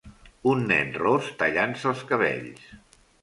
Un 0.51 0.63
nen 0.71 0.89
ros 1.01 1.29
tallant-se 1.43 1.87
els 1.91 2.01
cabells. 2.13 2.65